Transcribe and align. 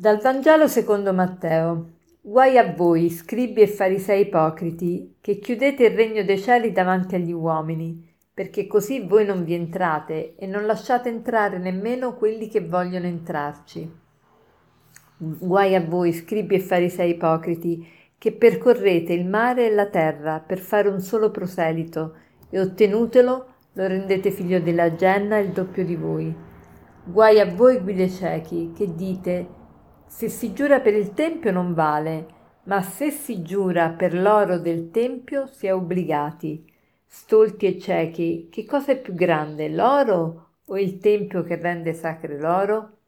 Dal 0.00 0.18
Vangelo 0.18 0.66
secondo 0.66 1.12
Matteo. 1.12 1.90
Guai 2.22 2.56
a 2.56 2.72
voi, 2.74 3.10
scribi 3.10 3.60
e 3.60 3.66
farisei 3.66 4.22
ipocriti, 4.22 5.16
che 5.20 5.38
chiudete 5.38 5.84
il 5.84 5.94
regno 5.94 6.24
dei 6.24 6.38
cieli 6.38 6.72
davanti 6.72 7.16
agli 7.16 7.32
uomini, 7.32 8.10
perché 8.32 8.66
così 8.66 9.06
voi 9.06 9.26
non 9.26 9.44
vi 9.44 9.52
entrate 9.52 10.36
e 10.36 10.46
non 10.46 10.64
lasciate 10.64 11.10
entrare 11.10 11.58
nemmeno 11.58 12.14
quelli 12.14 12.48
che 12.48 12.62
vogliono 12.66 13.04
entrarci. 13.04 13.94
Guai 15.18 15.74
a 15.74 15.84
voi, 15.84 16.14
scribi 16.14 16.54
e 16.54 16.60
farisei 16.60 17.10
ipocriti, 17.10 17.86
che 18.16 18.32
percorrete 18.32 19.12
il 19.12 19.26
mare 19.26 19.66
e 19.66 19.74
la 19.74 19.88
terra 19.88 20.40
per 20.40 20.60
fare 20.60 20.88
un 20.88 21.00
solo 21.00 21.30
proselito, 21.30 22.14
e 22.48 22.58
ottenutelo 22.58 23.46
lo 23.74 23.86
rendete 23.86 24.30
figlio 24.30 24.60
della 24.60 24.94
genna 24.94 25.36
il 25.36 25.50
doppio 25.50 25.84
di 25.84 25.96
voi. 25.96 26.34
Guai 27.04 27.38
a 27.38 27.44
voi 27.44 27.80
guide 27.80 28.08
ciechi, 28.08 28.72
che 28.74 28.94
dite 28.94 29.58
se 30.10 30.28
si 30.28 30.52
giura 30.52 30.80
per 30.80 30.94
il 30.94 31.14
tempio 31.14 31.52
non 31.52 31.72
vale, 31.72 32.26
ma 32.64 32.82
se 32.82 33.12
si 33.12 33.42
giura 33.42 33.90
per 33.90 34.12
l'oro 34.12 34.58
del 34.58 34.90
tempio 34.90 35.46
si 35.46 35.68
è 35.68 35.72
obbligati. 35.72 36.68
Stolti 37.06 37.66
e 37.66 37.78
ciechi, 37.78 38.48
che 38.50 38.64
cosa 38.64 38.90
è 38.90 39.00
più 39.00 39.14
grande, 39.14 39.68
l'oro 39.68 40.48
o 40.64 40.76
il 40.76 40.98
tempio 40.98 41.44
che 41.44 41.54
rende 41.54 41.94
sacro 41.94 42.36
l'oro? 42.36 42.98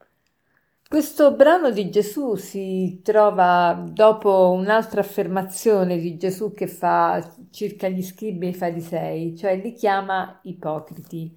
Questo 0.88 1.34
brano 1.34 1.70
di 1.72 1.90
Gesù 1.90 2.36
si 2.36 3.00
trova 3.02 3.84
dopo 3.84 4.52
un'altra 4.52 5.00
affermazione 5.00 5.98
di 5.98 6.16
Gesù 6.16 6.52
che 6.54 6.68
fa 6.68 7.20
circa 7.50 7.88
gli 7.88 8.02
scribi 8.02 8.46
e 8.46 8.50
i 8.50 8.54
farisei, 8.54 9.36
cioè 9.36 9.56
li 9.56 9.72
chiama 9.72 10.38
ipocriti. 10.44 11.36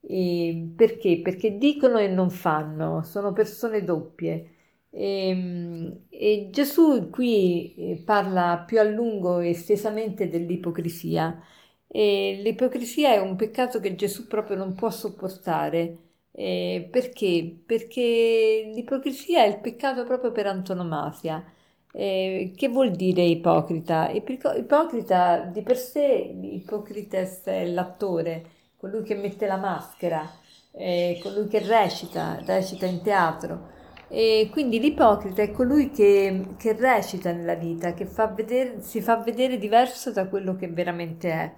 E 0.00 0.72
perché? 0.74 1.20
Perché 1.20 1.58
dicono 1.58 1.98
e 1.98 2.06
non 2.06 2.30
fanno, 2.30 3.02
sono 3.02 3.32
persone 3.32 3.82
doppie. 3.82 4.54
E, 4.90 5.28
ehm, 5.28 6.06
e, 6.08 6.48
Gesù 6.50 7.10
qui 7.10 7.74
eh, 7.76 8.02
parla 8.04 8.64
più 8.66 8.80
a 8.80 8.82
lungo 8.84 9.40
e 9.40 9.50
estesamente 9.50 10.28
dell'ipocrisia. 10.28 11.42
E 11.86 12.40
l'ipocrisia 12.42 13.12
è 13.12 13.18
un 13.18 13.36
peccato 13.36 13.80
che 13.80 13.94
Gesù 13.96 14.26
proprio 14.26 14.56
non 14.56 14.74
può 14.74 14.90
sopportare. 14.90 15.98
Eh, 16.32 16.88
perché? 16.90 17.62
Perché 17.66 18.70
l'ipocrisia 18.74 19.44
è 19.44 19.48
il 19.48 19.58
peccato 19.60 20.04
proprio 20.04 20.32
per 20.32 20.46
antonomasia. 20.46 21.44
Eh, 21.92 22.52
che 22.56 22.68
vuol 22.68 22.92
dire 22.92 23.22
ipocrita? 23.22 24.10
Ipocrita 24.10 25.40
di 25.40 25.62
per 25.62 25.76
sé, 25.76 26.36
ipocrites 26.40 27.42
è 27.44 27.66
l'attore, 27.66 28.44
colui 28.76 29.02
che 29.02 29.14
mette 29.16 29.46
la 29.46 29.56
maschera, 29.56 30.28
eh, 30.72 31.18
colui 31.22 31.48
che 31.48 31.58
recita, 31.60 32.40
recita 32.44 32.86
in 32.86 33.02
teatro. 33.02 33.78
E 34.12 34.48
quindi 34.50 34.80
l'ipocrita 34.80 35.42
è 35.42 35.52
colui 35.52 35.90
che, 35.90 36.54
che 36.56 36.72
recita 36.72 37.30
nella 37.30 37.54
vita, 37.54 37.94
che 37.94 38.06
fa 38.06 38.26
vedere, 38.26 38.80
si 38.82 39.00
fa 39.00 39.18
vedere 39.18 39.56
diverso 39.56 40.10
da 40.10 40.26
quello 40.28 40.56
che 40.56 40.66
veramente 40.68 41.30
è. 41.30 41.54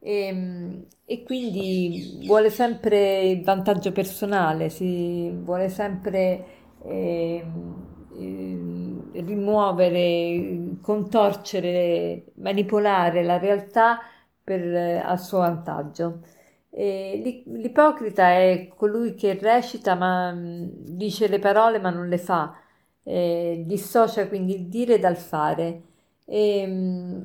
E, 0.00 0.86
e, 1.04 1.22
quindi 1.24 2.22
vuole 2.24 2.50
sempre 2.50 3.22
il 3.22 3.42
vantaggio 3.42 3.90
personale, 3.90 4.68
si 4.70 5.28
vuole 5.42 5.68
sempre 5.68 6.44
eh, 6.84 7.44
eh, 8.16 9.02
rimuovere, 9.12 10.76
contorcere, 10.80 12.26
manipolare 12.36 13.24
la 13.24 13.38
realtà 13.38 13.98
per, 14.42 15.02
a 15.04 15.16
suo 15.16 15.38
vantaggio. 15.38 16.20
L'ipocrita 16.78 18.30
è 18.30 18.68
colui 18.76 19.14
che 19.14 19.36
recita 19.40 19.94
ma 19.96 20.32
mm, 20.32 20.68
dice 20.72 21.26
le 21.28 21.38
parole 21.40 21.78
ma 21.80 21.90
non 21.90 22.08
le 22.08 22.18
fa, 22.18 22.54
dissocia 23.02 24.28
quindi 24.28 24.54
il 24.54 24.66
dire 24.68 24.98
dal 24.98 25.16
fare. 25.16 25.82
E, 26.24 26.66
mm, 26.66 27.24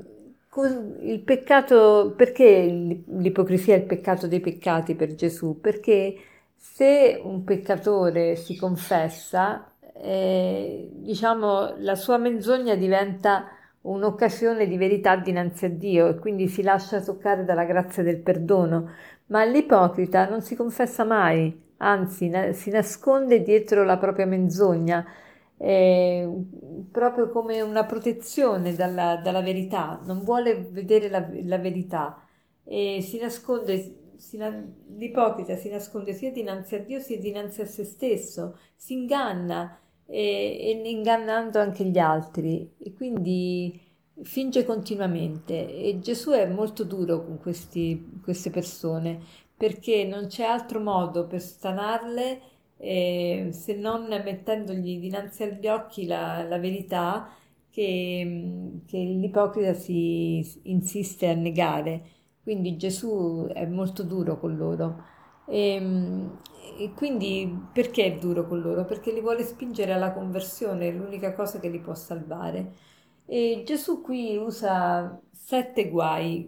il 1.02 1.22
peccato, 1.22 2.14
perché 2.16 3.04
l'ipocrisia 3.08 3.76
è 3.76 3.80
il 3.80 3.86
peccato 3.86 4.28
dei 4.28 4.40
peccati 4.40 4.96
per 4.96 5.16
Gesù? 5.16 5.60
Perché 5.60 6.16
se 6.56 7.20
un 7.24 7.44
peccatore 7.44 8.36
si 8.36 8.56
confessa, 8.56 9.72
eh, 9.96 10.90
diciamo, 10.92 11.76
la 11.80 11.96
sua 11.96 12.18
menzogna 12.18 12.76
diventa 12.76 13.48
un'occasione 13.84 14.68
di 14.68 14.78
verità 14.78 15.16
dinanzi 15.16 15.66
a 15.66 15.70
Dio 15.70 16.08
e 16.08 16.20
quindi 16.20 16.48
si 16.48 16.62
lascia 16.62 17.02
toccare 17.02 17.44
dalla 17.44 17.66
grazia 17.66 18.04
del 18.04 18.20
perdono. 18.20 18.92
Ma 19.28 19.44
l'ipocrita 19.46 20.28
non 20.30 20.42
si 20.42 20.56
confessa 20.56 21.04
mai, 21.04 21.62
anzi 21.78 22.32
si 22.54 22.70
nasconde 22.70 23.42
dietro 23.42 23.84
la 23.84 23.98
propria 23.98 24.26
menzogna, 24.26 25.06
eh, 25.58 26.30
proprio 26.92 27.30
come 27.30 27.62
una 27.62 27.86
protezione 27.86 28.74
dalla, 28.76 29.18
dalla, 29.24 29.42
verità, 29.42 30.00
non 30.06 30.24
vuole 30.24 30.68
vedere 30.70 31.10
la, 31.10 31.26
la 31.44 31.58
verità. 31.58 32.22
E 32.64 33.00
si 33.02 33.20
nasconde, 33.20 33.96
l'ipocrita 34.96 35.56
si 35.56 35.70
nasconde 35.70 36.14
sia 36.14 36.32
dinanzi 36.32 36.76
a 36.76 36.80
Dio 36.80 37.00
sia 37.00 37.20
dinanzi 37.20 37.62
a 37.62 37.66
se 37.66 37.84
stesso, 37.84 38.58
si 38.76 38.94
inganna 38.94 39.78
e, 40.06 40.82
e 40.84 40.90
ingannando 40.90 41.60
anche 41.60 41.86
gli 41.86 41.98
altri 41.98 42.70
e 42.78 42.94
quindi 42.94 43.80
finge 44.24 44.64
continuamente 44.66 45.76
e 45.84 46.00
Gesù 46.00 46.32
è 46.32 46.46
molto 46.48 46.84
duro 46.84 47.24
con 47.26 47.40
questi, 47.40 48.20
queste 48.24 48.50
persone 48.52 49.20
perché 49.56 50.06
non 50.06 50.28
c'è 50.28 50.44
altro 50.44 50.80
modo 50.80 51.26
per 51.28 51.42
stanarle 51.42 52.42
eh, 52.78 53.50
se 53.52 53.76
non 53.76 54.08
mettendogli 54.08 55.00
dinanzi 55.00 55.44
agli 55.44 55.68
occhi 55.68 56.06
la, 56.06 56.44
la 56.44 56.58
verità 56.60 57.30
che, 57.70 58.82
che 58.86 58.98
l'ipocrita 58.98 59.74
si 59.74 60.46
insiste 60.64 61.28
a 61.30 61.34
negare. 61.34 62.02
Quindi 62.44 62.76
Gesù 62.78 63.48
è 63.54 63.66
molto 63.66 64.04
duro 64.04 64.38
con 64.40 64.56
loro. 64.56 65.04
E, 65.46 65.74
ehm, 65.76 66.40
e, 66.80 66.92
quindi 66.94 67.68
perché 67.72 68.06
è 68.06 68.18
duro 68.18 68.48
con 68.48 68.62
loro? 68.62 68.86
Perché 68.86 69.12
li 69.12 69.22
vuole 69.22 69.44
spingere 69.44 69.94
alla 69.94 70.14
conversione, 70.14 70.88
è 70.90 70.92
l'unica 70.92 71.34
cosa 71.34 71.60
che 71.60 71.70
li 71.70 71.80
può 71.80 71.94
salvare. 71.94 72.74
E 73.26 73.64
Gesù 73.66 74.02
qui 74.02 74.36
usa 74.38 75.20
sette 75.32 75.90
guai, 75.90 76.48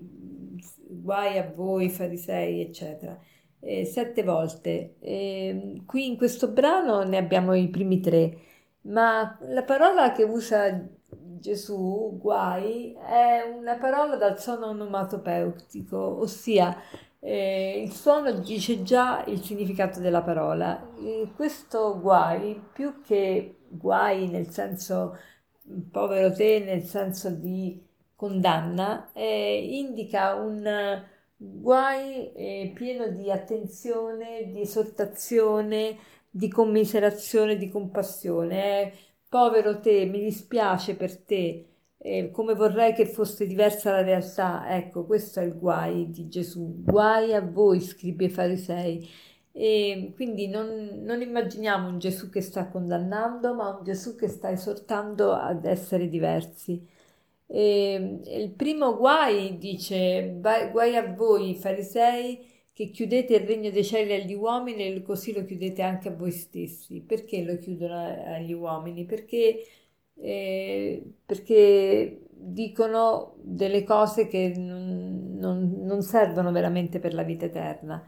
guai 0.87 1.37
a 1.37 1.51
voi 1.53 1.89
farisei, 1.89 2.61
eccetera, 2.61 3.17
eh, 3.59 3.85
sette 3.85 4.23
volte. 4.23 4.95
E 4.99 5.81
qui 5.85 6.07
in 6.07 6.17
questo 6.17 6.49
brano 6.49 7.03
ne 7.03 7.17
abbiamo 7.17 7.53
i 7.53 7.69
primi 7.69 7.99
tre, 7.99 8.37
ma 8.81 9.37
la 9.41 9.63
parola 9.63 10.11
che 10.11 10.23
usa 10.23 10.87
Gesù, 11.45 12.17
guai, 12.19 12.93
è 12.93 13.41
una 13.55 13.75
parola 13.77 14.15
dal 14.15 14.39
suono 14.39 14.67
onomatopeutico, 14.67 15.97
ossia 15.97 16.75
eh, 17.25 17.81
il 17.83 17.91
suono 17.91 18.31
dice 18.33 18.83
già 18.83 19.23
il 19.25 19.41
significato 19.41 19.99
della 19.99 20.21
parola. 20.21 20.93
E 20.99 21.29
questo 21.35 21.99
guai, 21.99 22.61
più 22.71 23.01
che 23.01 23.61
guai 23.67 24.27
nel 24.27 24.51
senso 24.51 25.17
povero 25.91 26.31
te 26.31 26.59
nel 26.59 26.83
senso 26.83 27.31
di 27.31 27.83
condanna, 28.15 29.09
eh, 29.13 29.67
indica 29.71 30.35
un 30.35 31.03
guai 31.35 32.31
eh, 32.33 32.71
pieno 32.75 33.07
di 33.09 33.31
attenzione, 33.31 34.51
di 34.51 34.61
esortazione, 34.61 35.97
di 36.29 36.47
commiserazione, 36.47 37.57
di 37.57 37.69
compassione. 37.69 38.81
Eh, 38.81 38.93
povero 39.27 39.79
te, 39.79 40.05
mi 40.05 40.19
dispiace 40.19 40.95
per 40.95 41.17
te, 41.23 41.65
eh, 42.05 42.29
come 42.31 42.53
vorrei 42.53 42.93
che 42.93 43.05
fosse 43.07 43.47
diversa 43.47 43.91
la 43.91 44.01
realtà. 44.03 44.65
Ecco, 44.75 45.05
questo 45.05 45.39
è 45.39 45.43
il 45.43 45.57
guai 45.57 46.09
di 46.11 46.27
Gesù. 46.27 46.83
Guai 46.83 47.33
a 47.33 47.41
voi, 47.41 47.81
scribi 47.81 48.25
e 48.25 48.29
farisei 48.29 49.09
e 49.57 50.11
quindi 50.15 50.47
non, 50.49 50.99
non, 51.03 51.21
immaginiamo 51.21 51.87
un 51.87 51.97
Gesù 51.97 52.29
che 52.29 52.41
sta 52.41 52.67
condannando, 52.67 53.53
ma 53.55 53.69
un 53.69 53.83
Gesù 53.85 54.15
che 54.17 54.27
sta 54.27 54.51
esortando 54.51 55.31
ad 55.31 55.65
essere 55.65 56.09
diversi. 56.09 56.85
E, 57.47 58.19
il 58.25 58.51
primo 58.51 58.97
guai 58.97 59.57
dice, 59.57 60.39
guai 60.41 60.95
a 60.97 61.13
voi 61.13 61.55
farisei 61.55 62.45
che 62.73 62.89
chiudete 62.91 63.35
il 63.35 63.47
regno 63.47 63.69
dei 63.71 63.83
cieli 63.85 64.13
agli 64.13 64.33
uomini 64.33 64.93
e 64.93 65.01
così 65.03 65.33
lo 65.33 65.45
chiudete 65.45 65.81
anche 65.81 66.09
a 66.09 66.15
voi 66.15 66.31
stessi. 66.31 67.01
Perché 67.01 67.43
lo 67.43 67.57
chiudono 67.57 67.95
agli 68.25 68.53
uomini? 68.53 69.05
Perché, 69.05 69.63
eh, 70.15 71.03
perché 71.35 72.21
dicono 72.29 73.35
delle 73.41 73.83
cose 73.83 74.27
che 74.27 74.53
non, 74.55 75.35
non, 75.37 75.81
non 75.81 76.01
servono 76.01 76.51
veramente 76.51 76.99
per 76.99 77.13
la 77.13 77.23
vita 77.23 77.45
eterna 77.45 78.03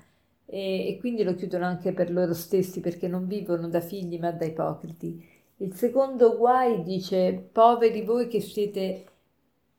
e, 0.46 0.88
e 0.88 0.98
quindi 1.00 1.24
lo 1.24 1.36
chiudono 1.36 1.66
anche 1.66 1.92
per 1.94 2.12
loro 2.12 2.34
stessi 2.34 2.80
perché 2.80 3.08
non 3.08 3.28
vivono 3.28 3.68
da 3.68 3.82
figli 3.82 4.18
ma 4.20 4.32
da 4.32 4.46
ipocriti. 4.46 5.36
Il 5.58 5.74
secondo 5.76 6.38
guai 6.38 6.84
dice 6.84 7.34
poveri 7.52 8.04
voi 8.04 8.28
che 8.28 8.42
siete 8.42 9.06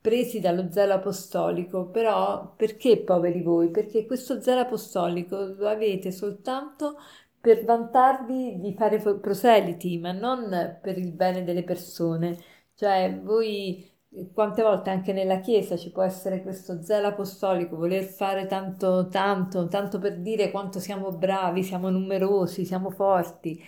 presi 0.01 0.41
dallo 0.41 0.71
zelo 0.71 0.95
apostolico, 0.95 1.87
però 1.87 2.55
perché 2.57 2.99
poveri 2.99 3.43
voi? 3.43 3.71
Perché 3.71 4.07
questo 4.07 4.41
zelo 4.41 4.61
apostolico 4.61 5.55
lo 5.57 5.69
avete 5.69 6.11
soltanto 6.13 6.97
per 7.41 7.65
vantarvi 7.65 8.59
di 8.59 8.75
fare 8.75 8.99
proseliti, 9.01 9.99
ma 9.99 10.13
non 10.13 10.79
per 10.83 10.99
il 10.99 11.13
bene 11.13 11.45
delle 11.45 11.63
persone. 11.63 12.37
Cioè, 12.79 13.19
voi 13.25 13.85
quante 14.33 14.63
volte 14.63 14.91
anche 14.91 15.13
nella 15.13 15.41
Chiesa 15.41 15.77
ci 15.77 15.91
può 15.91 16.03
essere 16.03 16.43
questo 16.43 16.81
zelo 16.81 17.09
apostolico, 17.09 17.75
voler 17.77 18.05
fare 18.05 18.47
tanto, 18.47 19.09
tanto, 19.09 19.67
tanto 19.67 19.99
per 19.99 20.21
dire 20.21 20.53
quanto 20.53 20.79
siamo 20.79 21.11
bravi, 21.11 21.65
siamo 21.65 21.91
numerosi, 21.91 22.65
siamo 22.65 22.91
forti. 22.91 23.61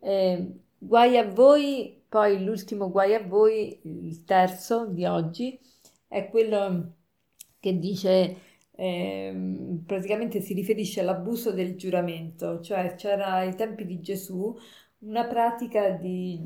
Eh, 0.00 0.60
guai 0.78 1.18
a 1.18 1.30
voi, 1.30 2.02
poi 2.08 2.42
l'ultimo 2.42 2.90
guai 2.90 3.14
a 3.14 3.22
voi, 3.26 3.78
il 3.82 4.24
terzo 4.24 4.86
di 4.86 5.04
oggi, 5.04 5.60
è 6.08 6.30
quello 6.30 6.94
che 7.60 7.78
dice 7.78 8.36
eh, 8.70 9.80
praticamente 9.84 10.40
si 10.40 10.54
riferisce 10.54 11.00
all'abuso 11.00 11.52
del 11.52 11.76
giuramento, 11.76 12.60
cioè 12.60 12.94
c'era 12.94 13.34
ai 13.34 13.54
tempi 13.54 13.84
di 13.84 14.00
Gesù 14.00 14.56
una 15.00 15.26
pratica 15.26 15.90
di, 15.90 16.40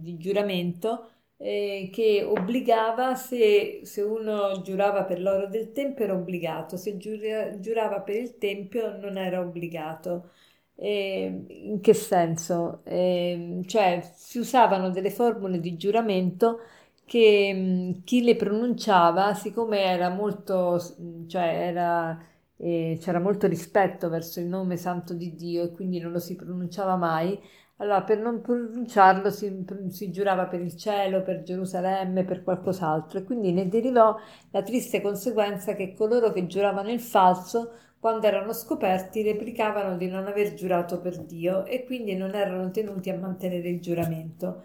di 0.00 0.16
giuramento 0.16 1.10
eh, 1.42 1.88
che 1.92 2.22
obbligava, 2.22 3.14
se, 3.14 3.80
se, 3.84 4.02
uno 4.02 4.60
giurava 4.62 5.04
per 5.04 5.20
l'oro 5.20 5.46
del 5.48 5.72
tempio 5.72 6.04
era 6.04 6.14
obbligato, 6.14 6.76
se 6.76 6.96
giura, 6.98 7.58
giurava 7.58 8.00
per 8.00 8.16
il 8.16 8.36
tempio 8.38 8.96
non 8.98 9.16
era 9.16 9.40
obbligato. 9.40 10.32
Eh, 10.74 11.44
in 11.48 11.80
che 11.80 11.94
senso? 11.94 12.80
Eh, 12.84 13.60
cioè 13.66 14.00
si 14.14 14.38
usavano 14.38 14.90
delle 14.90 15.10
formule 15.10 15.60
di 15.60 15.76
giuramento 15.76 16.60
che 17.04 17.52
mh, 17.52 18.04
chi 18.04 18.22
le 18.22 18.36
pronunciava, 18.36 19.34
siccome 19.34 19.80
era 19.82 20.08
molto, 20.10 20.78
cioè 21.26 21.42
era, 21.68 22.18
eh, 22.56 22.98
c'era 23.00 23.18
molto 23.20 23.46
rispetto 23.46 24.08
verso 24.08 24.40
il 24.40 24.46
nome 24.46 24.76
santo 24.76 25.14
di 25.14 25.34
Dio 25.34 25.64
e 25.64 25.72
quindi 25.72 25.98
non 25.98 26.12
lo 26.12 26.18
si 26.18 26.36
pronunciava 26.36 26.96
mai, 26.96 27.38
allora 27.80 28.02
per 28.02 28.18
non 28.18 28.42
pronunciarlo 28.42 29.30
si, 29.30 29.64
si 29.88 30.10
giurava 30.10 30.46
per 30.46 30.60
il 30.60 30.76
cielo, 30.76 31.22
per 31.22 31.42
Gerusalemme, 31.42 32.24
per 32.24 32.42
qualcos'altro 32.42 33.18
e 33.18 33.24
quindi 33.24 33.52
ne 33.52 33.68
derivò 33.68 34.14
la 34.50 34.62
triste 34.62 35.00
conseguenza 35.00 35.74
che 35.74 35.94
coloro 35.94 36.30
che 36.30 36.46
giuravano 36.46 36.90
il 36.90 37.00
falso 37.00 37.72
quando 37.98 38.26
erano 38.26 38.52
scoperti 38.52 39.22
replicavano 39.22 39.96
di 39.96 40.08
non 40.08 40.26
aver 40.26 40.54
giurato 40.54 41.00
per 41.00 41.18
Dio 41.24 41.64
e 41.64 41.84
quindi 41.84 42.14
non 42.14 42.34
erano 42.34 42.70
tenuti 42.70 43.10
a 43.10 43.18
mantenere 43.18 43.68
il 43.68 43.80
giuramento. 43.80 44.64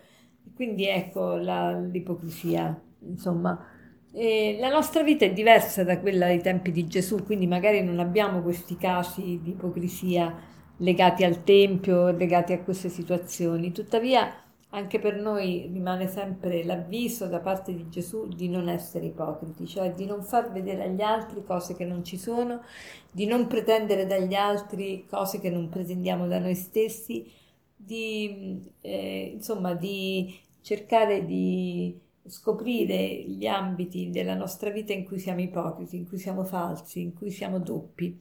Quindi 0.54 0.88
ecco 0.88 1.36
la, 1.36 1.78
l'ipocrisia, 1.78 2.82
insomma. 3.00 3.66
E 4.12 4.58
la 4.60 4.70
nostra 4.70 5.04
vita 5.04 5.26
è 5.26 5.34
diversa 5.34 5.84
da 5.84 6.00
quella 6.00 6.28
dei 6.28 6.42
tempi 6.42 6.72
di 6.72 6.88
Gesù, 6.88 7.24
quindi 7.26 7.48
magari 7.48 7.84
non 7.84 8.00
abbiamo 8.00 8.42
questi 8.42 8.78
casi 8.78 9.42
di 9.42 9.50
ipocrisia 9.50 10.34
legati 10.78 11.24
al 11.24 11.44
Tempio, 11.44 12.12
legati 12.12 12.54
a 12.54 12.62
queste 12.62 12.90
situazioni. 12.90 13.72
Tuttavia, 13.72 14.34
anche 14.70 15.00
per 15.00 15.16
noi 15.16 15.70
rimane 15.72 16.08
sempre 16.08 16.64
l'avviso 16.64 17.28
da 17.28 17.40
parte 17.40 17.74
di 17.74 17.88
Gesù 17.90 18.28
di 18.28 18.50
non 18.50 18.68
essere 18.68 19.06
ipocriti, 19.06 19.66
cioè 19.68 19.94
di 19.94 20.06
non 20.06 20.22
far 20.22 20.52
vedere 20.52 20.84
agli 20.84 21.02
altri 21.02 21.44
cose 21.46 21.76
che 21.76 21.86
non 21.86 22.04
ci 22.04 22.18
sono, 22.18 22.62
di 23.10 23.26
non 23.26 23.48
pretendere 23.48 24.06
dagli 24.06 24.34
altri 24.34 25.06
cose 25.10 25.40
che 25.40 25.50
non 25.50 25.70
pretendiamo 25.70 26.28
da 26.28 26.40
noi 26.40 26.56
stessi, 26.56 27.32
di, 27.74 28.64
eh, 28.82 29.32
insomma, 29.36 29.74
di 29.74 30.38
cercare 30.62 31.26
di 31.26 31.98
scoprire 32.28 33.24
gli 33.28 33.46
ambiti 33.46 34.10
della 34.10 34.34
nostra 34.34 34.72
vita 34.72 34.92
in 34.94 35.06
cui 35.06 35.20
siamo 35.20 35.42
ipocriti, 35.42 35.96
in 35.96 36.08
cui 36.08 36.18
siamo 36.18 36.44
falsi, 36.44 37.02
in 37.02 37.14
cui 37.14 37.32
siamo 37.32 37.60
doppi. 37.60 38.20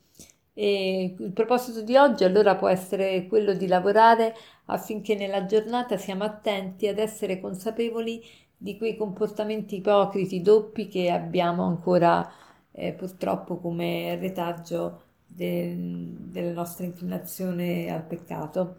E 0.57 1.17
il 1.19 1.33
proposito 1.33 1.83
di 1.83 1.97
oggi 1.97 2.23
allora 2.25 2.55
può 2.55 2.69
essere 2.69 3.27
quello 3.27 3.55
di 3.55 3.67
lavorare 3.67 4.35
affinché 4.67 5.17
nella 5.17 5.47
giornata 5.47 5.97
siamo 5.97 6.23
attenti 6.25 6.87
ad 6.87 6.99
essere 6.99 7.41
consapevoli 7.41 8.23
di 8.57 8.77
quei 8.79 8.97
comportamenti 8.97 9.77
ipocriti, 9.77 10.41
doppi 10.41 10.89
che 10.89 11.11
abbiamo 11.11 11.65
ancora 11.65 12.31
eh, 12.73 12.93
purtroppo 12.93 13.59
come 13.59 14.17
retaggio 14.17 15.03
de- 15.27 15.75
della 15.77 16.53
nostra 16.53 16.85
inclinazione 16.85 17.91
al 17.93 18.05
peccato. 18.05 18.77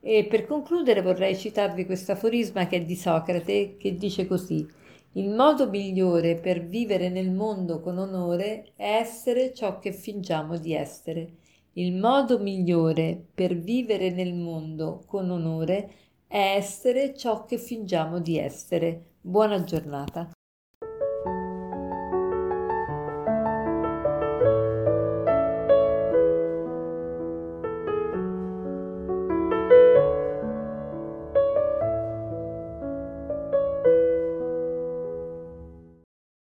E 0.00 0.24
per 0.30 0.46
concludere 0.46 1.02
vorrei 1.02 1.36
citarvi 1.36 1.84
questo 1.84 2.12
aforisma 2.12 2.66
che 2.68 2.76
è 2.76 2.84
di 2.84 2.94
Socrate 2.94 3.76
che 3.76 3.96
dice 3.96 4.26
così: 4.26 4.66
Il 5.16 5.30
modo 5.30 5.70
migliore 5.70 6.36
per 6.36 6.66
vivere 6.66 7.08
nel 7.08 7.30
mondo 7.30 7.80
con 7.80 7.96
onore 7.96 8.72
è 8.76 8.96
essere 8.96 9.54
ciò 9.54 9.78
che 9.78 9.90
fingiamo 9.90 10.58
di 10.58 10.74
essere. 10.74 11.36
Il 11.72 11.94
modo 11.94 12.38
migliore 12.38 13.24
per 13.34 13.56
vivere 13.56 14.10
nel 14.10 14.34
mondo 14.34 15.04
con 15.06 15.30
onore 15.30 15.90
è 16.26 16.56
essere 16.58 17.16
ciò 17.16 17.46
che 17.46 17.56
fingiamo 17.56 18.18
di 18.20 18.36
essere. 18.36 19.12
Buona 19.22 19.64
giornata. 19.64 20.35